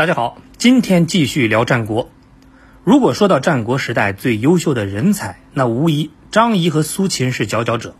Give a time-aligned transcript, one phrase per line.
[0.00, 2.10] 大家好，今天继续聊战国。
[2.84, 7.94] 如果说到战国时代最优秀的人才，那无疑张仪和苏秦是佼佼者。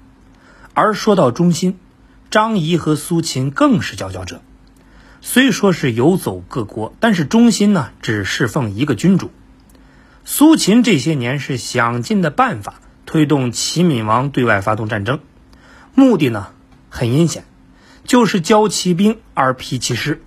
[0.73, 1.79] 而说到忠心，
[2.31, 4.41] 张仪和苏秦更是佼佼者。
[5.21, 9.31] 虽说是游走各国，但是忠心呢，只侍奉一个君主。
[10.25, 15.21] 苏秦这些年是想尽的办法推动齐闵王对外发动战争，
[15.95, 16.49] 目的呢
[16.89, 17.45] 很阴险，
[18.05, 20.23] 就是教其兵而辟其师。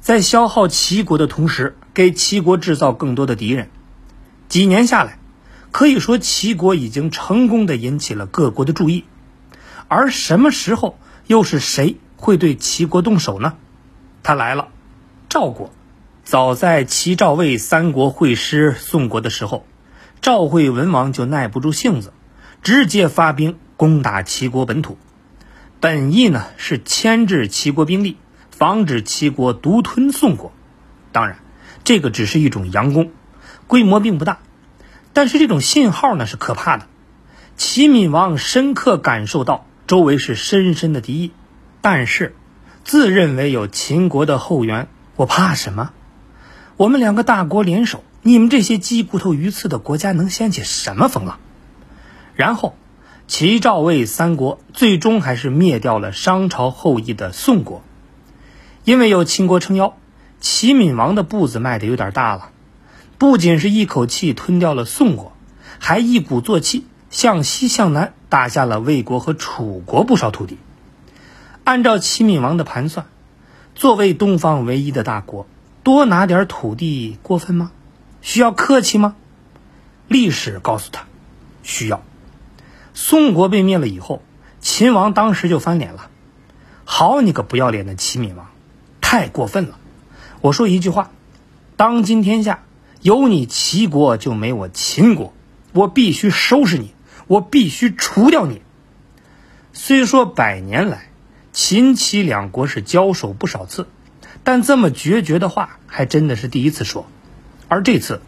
[0.00, 3.70] 在消耗齐国的同时，给齐国制造更多的敌人。
[4.48, 5.18] 几年下来，
[5.70, 9.04] 可以说齐国已经成功的引起了各国的注意。
[9.88, 13.54] 而什么时候，又是谁会对齐国动手呢？
[14.22, 14.68] 他来了，
[15.28, 15.70] 赵国。
[16.24, 19.66] 早在齐赵魏三国会师宋国的时候，
[20.22, 22.12] 赵惠文王就耐不住性子，
[22.62, 24.96] 直接发兵攻打齐国本土。
[25.78, 28.16] 本意呢是牵制齐国兵力。
[28.60, 30.52] 防止齐国独吞宋国，
[31.12, 31.38] 当然，
[31.82, 33.10] 这个只是一种佯攻，
[33.66, 34.40] 规模并不大。
[35.14, 36.86] 但是这种信号呢是可怕的。
[37.56, 41.32] 齐闵王深刻感受到周围是深深的敌意，
[41.80, 42.36] 但是
[42.84, 45.92] 自认为有秦国的后援，我怕什么？
[46.76, 51.38] 我们两个大国联手，你们这些鸡骨头鱼刺的国家能掀起什么风浪？
[52.34, 52.76] 然后，
[53.26, 57.82] 齐赵魏三国最终还是灭掉了商朝后裔的宋国。
[58.84, 59.96] 因为有秦国撑腰，
[60.40, 62.50] 齐闵王的步子迈得有点大了，
[63.18, 65.32] 不仅是一口气吞掉了宋国，
[65.78, 70.58] 还一鼓作气向西向南打下了魏国和楚国不少土地。
[71.64, 73.06] 按照齐闵王的盘算，
[73.74, 75.46] 作为东方唯一的大国，
[75.82, 77.70] 多拿点土地过分吗？
[78.22, 79.14] 需要客气吗？
[80.08, 81.04] 历史告诉他，
[81.62, 82.02] 需要。
[82.94, 84.22] 宋国被灭了以后，
[84.60, 86.10] 秦王当时就翻脸了
[86.84, 88.46] ：“好你个不要脸的齐闵王！”
[89.10, 89.76] 太过分了！
[90.40, 91.10] 我说一句话：
[91.76, 92.62] 当今天下
[93.02, 95.34] 有你齐国，就没我秦国。
[95.72, 96.94] 我必须收拾你，
[97.26, 98.62] 我必须除掉你。
[99.72, 101.10] 虽说百年来
[101.52, 103.88] 秦齐两国是交手不少次，
[104.44, 107.08] 但这么决绝的话还真的是第一次说。
[107.66, 108.22] 而这次，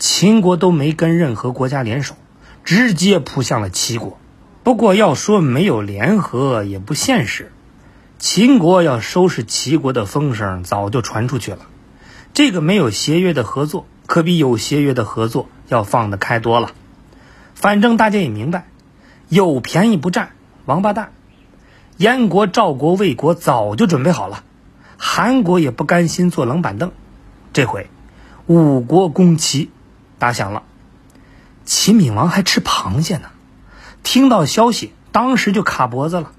[0.00, 2.16] 秦国都没跟任何国家联手，
[2.64, 4.18] 直接扑向了齐国。
[4.64, 7.52] 不过要说没有联合，也不现实。
[8.26, 11.58] 秦国要收拾齐国的风声早就传出去了，
[12.32, 16.70] 这个没有协约的合作可比有协约的合作要放得开多了。
[17.54, 18.66] 反正大家也明白，
[19.28, 20.30] 有便宜不占，
[20.64, 21.12] 王八蛋。
[21.98, 24.42] 燕国、赵国、魏国早就准备好了，
[24.96, 26.92] 韩国也不甘心坐冷板凳。
[27.52, 27.90] 这回
[28.46, 29.70] 五国攻齐，
[30.18, 30.62] 打响了。
[31.66, 33.28] 齐闵王还吃螃蟹呢，
[34.02, 36.32] 听到消息当时就卡脖子了。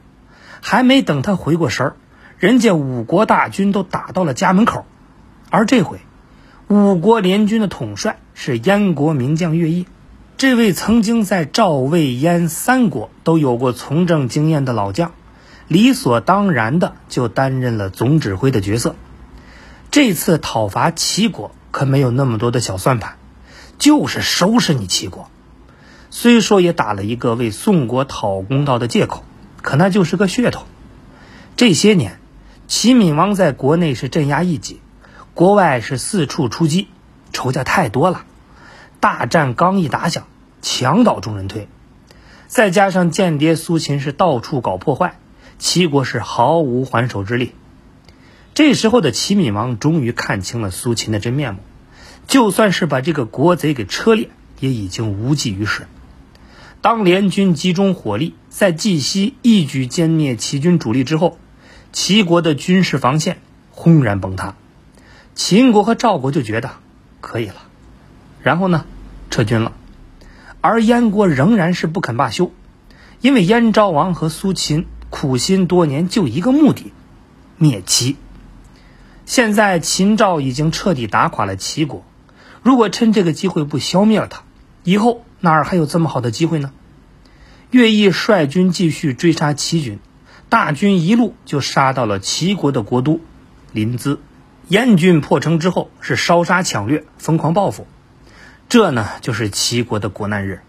[0.67, 1.95] 还没等他回过神儿，
[2.39, 4.87] 人家五国大军都打到了家门口，
[5.51, 5.99] 而这回，
[6.67, 9.85] 五国联军的统帅是燕国名将乐毅，
[10.37, 15.11] 这位曾经在赵、魏、燕三国都有过从政经验的老将，
[15.67, 18.95] 理所当然的就担任了总指挥的角色。
[19.91, 23.17] 这次讨伐齐国可没有那么多的小算盘，
[23.77, 25.29] 就是收拾你齐国。
[26.09, 29.23] 虽说也打了一个为宋国讨公道的借口。
[29.65, 30.67] 可那就是个噱头。
[31.57, 32.19] 这些年，
[32.67, 34.79] 齐闵王在国内是镇压异己，
[35.33, 36.87] 国外是四处出击，
[37.33, 38.25] 仇家太多了。
[38.99, 40.27] 大战刚一打响，
[40.61, 41.67] 墙倒众人推，
[42.47, 45.17] 再加上间谍苏秦是到处搞破坏，
[45.57, 47.55] 齐国是毫无还手之力。
[48.53, 51.61] 这时候的齐闵王终于看清了苏秦的真面目，
[52.27, 55.87] 就算是把这个国贼给车裂，也已经无济于事。
[56.85, 61.39] 当联军集中火力在冀西一举歼灭齐军主力之后，
[61.91, 63.39] 齐国的军事防线
[63.71, 64.53] 轰然崩塌。
[65.33, 66.73] 秦国和赵国就觉得
[67.21, 67.55] 可以了，
[68.43, 68.85] 然后呢，
[69.31, 69.71] 撤军了。
[70.61, 72.51] 而燕国仍然是不肯罢休，
[73.19, 76.93] 因为燕昭王和苏秦苦心多年，就一个目的：
[77.57, 78.15] 灭齐。
[79.25, 82.05] 现在秦赵已经彻底打垮了齐国，
[82.61, 84.43] 如果趁这个机会不消灭了他，
[84.85, 85.21] 以后。
[85.41, 86.71] 哪儿还有这么好的机会呢？
[87.69, 89.99] 乐毅率军继续追杀齐军，
[90.49, 93.19] 大军一路就杀到了齐国的国都
[93.71, 94.17] 临淄。
[94.69, 97.85] 燕军破城之后是烧杀抢掠，疯狂报复。
[98.69, 100.61] 这呢就是齐国的国难日，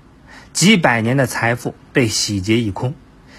[0.52, 2.94] 几百年的财富被洗劫一空，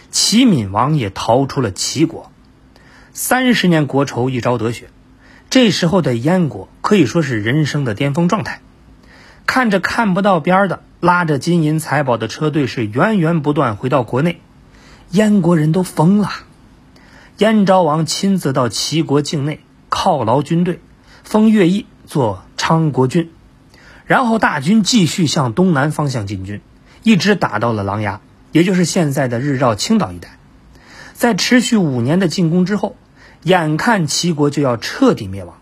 [0.09, 2.31] 齐闵王也逃出了齐国。
[3.13, 4.89] 三十年国仇一朝得雪，
[5.51, 8.61] 这时候的燕国可以说是人生的巅峰状态。
[9.47, 10.83] 看着看不到边的。
[10.99, 14.41] 拉着金银财宝的车队是源源不断回到国内，
[15.11, 16.31] 燕国人都疯了。
[17.37, 19.59] 燕昭王亲自到齐国境内
[19.91, 20.79] 犒劳军队，
[21.23, 23.29] 封乐毅做昌国君，
[24.07, 26.61] 然后大军继续向东南方向进军，
[27.03, 28.17] 一直打到了琅琊，
[28.51, 30.39] 也就是现在的日照青岛一带。
[31.13, 32.95] 在持续五年的进攻之后，
[33.43, 35.57] 眼看齐国就要彻底灭亡，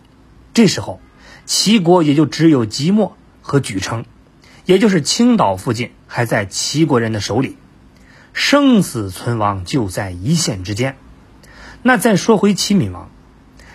[0.53, 1.01] 这时候
[1.45, 4.05] 齐国也就只有即墨和莒城，
[4.65, 7.57] 也就是青岛附近还在齐国人的手里，
[8.33, 10.97] 生死存亡就在一线之间。
[11.83, 13.11] 那再说回齐闵王，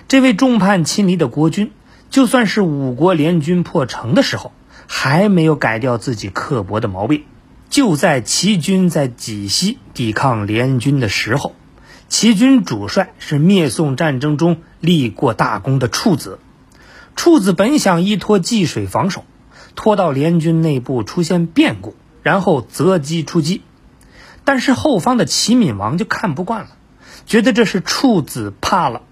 [0.09, 1.71] 这位众叛亲离的国君。
[2.11, 4.51] 就算是五国联军破城的时候，
[4.89, 7.23] 还没有改掉自己刻薄的毛病。
[7.69, 11.55] 就在齐军在济西抵抗联军的时候，
[12.09, 16.41] 齐军主帅是灭宋战争中立过大功的处子。
[17.15, 19.25] 处子本想依托济水防守，
[19.75, 23.63] 拖到联军内部出现变故，然后择机出击。
[24.45, 26.71] 但是后方的齐闵王就看不惯了，
[27.27, 29.03] 觉得这是处子怕了，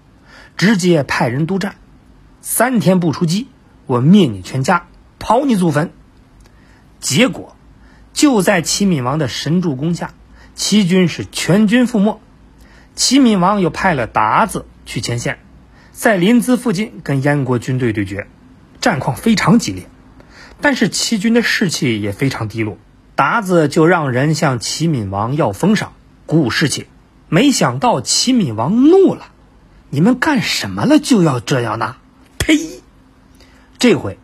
[0.57, 1.75] 直接派人督战。
[2.41, 3.47] 三天不出击，
[3.85, 4.87] 我灭你全家，
[5.19, 5.91] 刨你祖坟。
[6.99, 7.55] 结果，
[8.13, 10.13] 就在齐闵王的神助攻下，
[10.55, 12.19] 齐军是全军覆没。
[12.95, 15.39] 齐闵王又派了鞑子去前线，
[15.91, 18.27] 在临淄附近跟燕国军队对决，
[18.81, 19.87] 战况非常激烈。
[20.61, 22.77] 但是齐军的士气也非常低落，
[23.15, 25.93] 达子就让人向齐闵王要封赏，
[26.25, 26.87] 鼓舞士气。
[27.29, 29.31] 没想到齐闵王怒了
[29.89, 30.99] ：“你们干什么了？
[30.99, 31.95] 就要这样呢？”
[32.39, 32.57] 呸！
[33.77, 34.17] 这回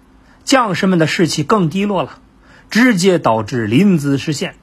[0.44, 2.20] 将士们的士气更低落了，
[2.70, 4.56] 直接导致临淄失陷。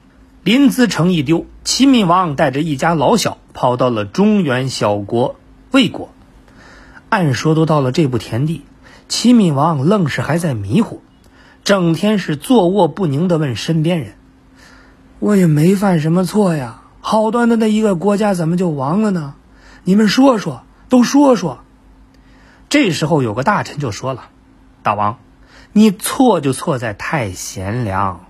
[0.43, 5.37] 临淄城一丢，齐闵王带着一家老小跑到了中原小国
[5.71, 6.13] 魏国。
[7.07, 8.63] 按说都到了这步田地，
[9.07, 11.01] 齐闵王愣是还在迷糊，
[11.63, 14.15] 整天是坐卧不宁地问身边人
[15.19, 19.35] ：“我也没犯什么错呀，好端端的一个国家怎么就亡了呢？
[19.85, 21.63] 你们说说，都说说。”
[22.67, 24.29] 这时候有个大臣就说了
[24.83, 25.19] ：“大王，
[25.71, 28.25] 你错就错在太贤良，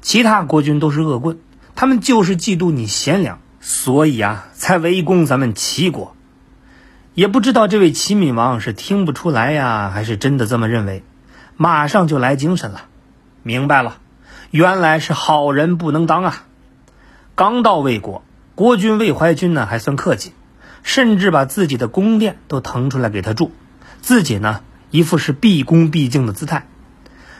[0.00, 1.38] 其他国君都是恶棍，
[1.74, 6.14] 他们就是嫉妒你贤良，所以啊，才围攻咱们齐国。
[7.12, 11.02] 也不知道这位齐闵王是听不出来呀，还是真的这么认为？
[11.60, 12.82] 马上就来精神了，
[13.42, 13.98] 明白了，
[14.52, 16.44] 原来是好人不能当啊！
[17.34, 18.22] 刚到魏国，
[18.54, 20.32] 国君魏怀君呢还算客气，
[20.84, 23.50] 甚至把自己的宫殿都腾出来给他住。”
[24.00, 24.60] 自己呢，
[24.92, 26.68] 一副是毕恭毕敬的姿态，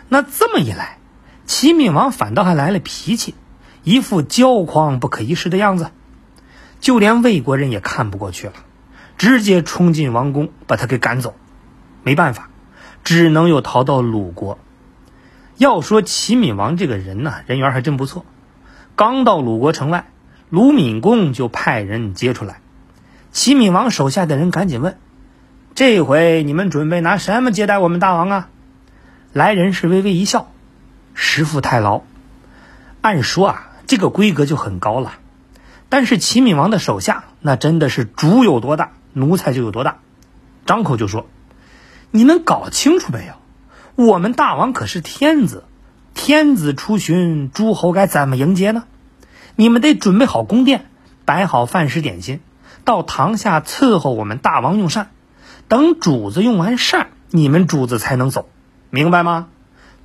[0.08, 0.98] 那这么一来，
[1.46, 3.36] 齐闵王反倒还来了脾气，
[3.84, 5.92] 一副骄狂不可一世的样子，
[6.80, 8.54] 就连魏国人也看不过去了，
[9.16, 11.36] 直接冲进王宫把他给赶走。
[12.02, 12.50] 没办法，
[13.08, 14.58] 只能又逃到鲁国。
[15.56, 18.26] 要说齐闵王这个人呢，人缘还真不错。
[18.96, 20.10] 刚到鲁国城外，
[20.50, 22.60] 鲁闵公就派人接出来。
[23.32, 24.98] 齐闵王手下的人赶紧问。
[25.74, 28.50] 这回你们准备拿什么接待我们大王啊？
[29.32, 30.52] 来人是微微一笑，
[31.14, 32.02] 时富太牢。
[33.00, 35.14] 按说啊，这个规格就很高了，
[35.88, 40.00] 但是齐闵王的手下那真的是主有多大，奴才就有多大。
[40.66, 41.26] 张口就说
[42.10, 43.34] ：“你们搞清楚没有？
[43.94, 45.64] 我们大王可是天子，
[46.14, 48.84] 天子出巡，诸侯该怎么迎接呢？
[49.56, 50.86] 你们得准备好宫殿，
[51.24, 52.40] 摆好饭食点心，
[52.84, 55.10] 到堂下伺候我们大王用膳。”
[55.68, 58.48] 等主子用完膳，你们主子才能走，
[58.88, 59.48] 明白吗？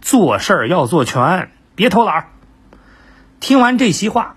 [0.02, 2.26] 做事儿要做全，别偷懒。
[3.40, 4.36] 听完这席话，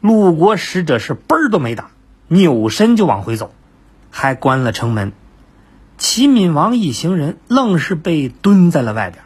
[0.00, 1.90] 鲁国使者是嘣儿都没打，
[2.28, 3.52] 扭身就往回走，
[4.10, 5.12] 还关了城门。
[5.98, 9.24] 齐闵王一行人愣是被蹲在了外边，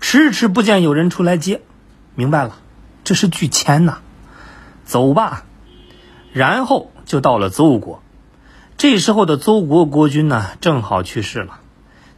[0.00, 1.62] 迟迟不见有人出来接。
[2.14, 2.56] 明白了，
[3.04, 3.98] 这是拒签呐。
[4.84, 5.44] 走吧，
[6.32, 8.02] 然后就到了邹国。
[8.76, 11.60] 这时候的邹国国君呢，正好去世了。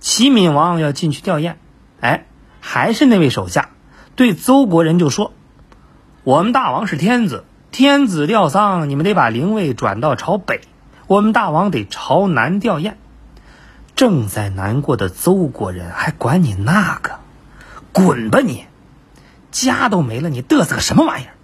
[0.00, 1.56] 齐闵王要进去吊唁，
[2.00, 2.24] 哎，
[2.60, 3.70] 还是那位手下
[4.16, 5.32] 对邹国人就说
[6.24, 10.62] ：“我们大王是天子，天子吊丧，你们得把灵位转到朝北，
[11.08, 12.94] 我们大王得朝南吊唁。”
[14.02, 17.20] 正在难过的邹国人还管你那个？
[17.92, 18.64] 滚吧你！
[19.52, 21.34] 家都没了，你嘚瑟个什么玩意儿？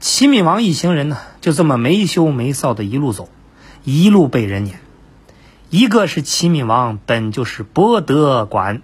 [0.00, 3.28] 齐闵王一行人呢，就这么没羞没臊的一路走。
[3.84, 4.80] 一路被人撵，
[5.68, 8.80] 一个是齐闵王本就是博得管，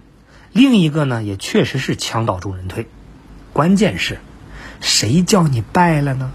[0.51, 2.87] 另一个呢也确实是墙倒众人推，
[3.53, 4.19] 关键是，
[4.81, 6.31] 谁叫你败了呢？